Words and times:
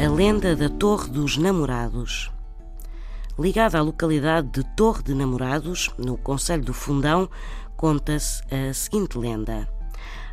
A 0.00 0.08
lenda 0.08 0.54
da 0.54 0.68
Torre 0.68 1.10
dos 1.10 1.36
Namorados. 1.36 2.30
Ligada 3.36 3.80
à 3.80 3.82
localidade 3.82 4.48
de 4.48 4.62
Torre 4.76 5.02
de 5.02 5.12
Namorados, 5.12 5.90
no 5.98 6.16
Conselho 6.16 6.62
do 6.62 6.72
Fundão, 6.72 7.28
conta-se 7.76 8.40
a 8.54 8.72
seguinte 8.72 9.18
lenda. 9.18 9.68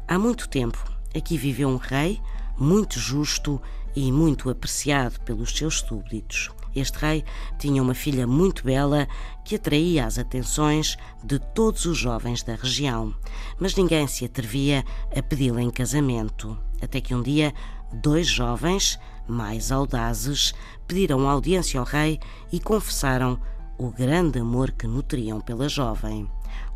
Há 0.08 0.20
muito 0.20 0.48
tempo, 0.48 0.78
aqui 1.16 1.36
viveu 1.36 1.68
um 1.68 1.78
rei 1.78 2.22
muito 2.60 3.00
justo 3.00 3.60
e 3.96 4.12
muito 4.12 4.52
apreciado 4.52 5.20
pelos 5.22 5.58
seus 5.58 5.80
súbditos. 5.80 6.52
Este 6.76 7.00
rei 7.00 7.26
tinha 7.58 7.82
uma 7.82 7.96
filha 7.96 8.28
muito 8.28 8.64
bela 8.64 9.08
que 9.44 9.56
atraía 9.56 10.06
as 10.06 10.20
atenções 10.20 10.96
de 11.24 11.40
todos 11.40 11.86
os 11.86 11.98
jovens 11.98 12.44
da 12.44 12.54
região, 12.54 13.16
mas 13.60 13.76
ninguém 13.76 14.06
se 14.06 14.26
atrevia 14.26 14.86
a 15.16 15.24
pedi-la 15.24 15.64
em 15.64 15.72
casamento. 15.72 16.56
Até 16.84 17.02
que 17.02 17.16
um 17.16 17.24
dia, 17.24 17.52
dois 17.92 18.28
jovens, 18.28 19.00
mais 19.28 19.72
audazes, 19.72 20.54
pediram 20.88 21.28
audiência 21.28 21.80
ao 21.80 21.86
rei 21.86 22.20
e 22.52 22.60
confessaram 22.60 23.40
o 23.78 23.90
grande 23.90 24.40
amor 24.40 24.72
que 24.72 24.88
nutriam 24.88 25.42
pela 25.42 25.68
jovem. 25.68 26.30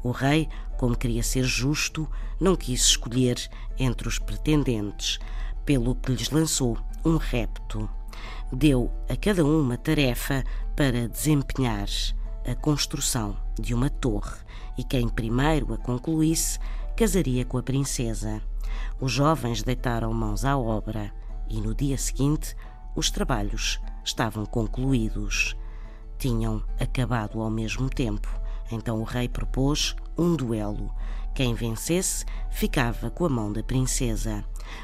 O 0.04 0.12
rei, 0.12 0.50
como 0.78 0.98
queria 0.98 1.24
ser 1.24 1.44
justo, 1.44 2.08
não 2.40 2.56
quis 2.56 2.82
escolher 2.82 3.38
entre 3.78 4.08
os 4.08 4.20
pretendentes, 4.20 5.20
pelo 5.66 5.96
que 5.96 6.12
lhes 6.12 6.30
lançou 6.30 6.78
um 7.06 7.18
repto. 7.18 7.90
Deu 8.52 8.92
a 9.08 9.16
cada 9.16 9.46
um 9.46 9.62
uma 9.62 9.78
tarefa 9.78 10.44
para 10.76 11.08
desempenhar 11.08 11.88
a 12.46 12.56
construção 12.56 13.38
de 13.60 13.74
uma 13.74 13.90
torre 13.90 14.38
e 14.78 14.84
quem 14.84 15.08
primeiro 15.08 15.74
a 15.74 15.78
concluísse 15.78 16.58
casaria 16.96 17.46
com 17.46 17.58
a 17.58 17.64
princesa. 17.64 18.42
Os 19.00 19.12
jovens 19.12 19.62
deitaram 19.64 20.12
mãos 20.14 20.44
à 20.44 20.58
obra 20.58 21.14
e 21.50 21.60
no 21.60 21.74
dia 21.74 21.98
seguinte 21.98 22.56
os 22.96 23.10
trabalhos 23.10 23.80
estavam 24.04 24.46
concluídos. 24.46 25.56
Tinham 26.18 26.64
acabado 26.80 27.42
ao 27.42 27.50
mesmo 27.50 27.90
tempo. 27.90 28.30
Então 28.72 29.00
o 29.00 29.04
rei 29.04 29.28
propôs 29.28 29.96
um 30.18 30.36
duelo. 30.36 30.94
Quem 31.34 31.54
vencesse 31.54 32.26
ficava 32.52 33.10
com 33.10 33.26
a 33.26 33.30
mão 33.30 33.52
da 33.52 33.64
princesa. 33.64 34.44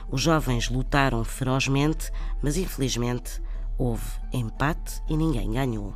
Os 0.10 0.22
jovens 0.22 0.70
lutaram 0.70 1.24
ferozmente, 1.24 2.12
mas 2.42 2.58
infelizmente 2.58 3.42
houve 3.78 4.06
empate 4.32 5.02
e 5.10 5.18
ninguém 5.18 5.52
ganhou. 5.52 5.94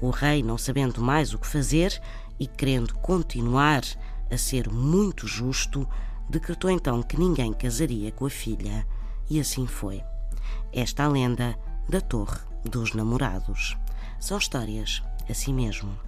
O 0.00 0.10
rei, 0.10 0.42
não 0.42 0.58
sabendo 0.58 1.00
mais 1.02 1.34
o 1.34 1.38
que 1.38 1.46
fazer 1.46 2.00
e 2.40 2.46
querendo 2.46 2.94
continuar 2.94 3.82
a 4.30 4.36
ser 4.36 4.68
muito 4.70 5.26
justo, 5.26 5.86
decretou 6.28 6.70
então 6.70 7.02
que 7.02 7.18
ninguém 7.18 7.52
casaria 7.52 8.10
com 8.10 8.26
a 8.26 8.30
filha. 8.30 8.86
E 9.32 9.40
assim 9.40 9.66
foi. 9.66 10.04
Esta 10.74 11.04
a 11.04 11.08
lenda 11.08 11.58
da 11.88 12.02
Torre 12.02 12.38
dos 12.68 12.92
Namorados. 12.92 13.78
São 14.20 14.36
histórias 14.36 15.02
assim 15.26 15.54
mesmo. 15.54 15.98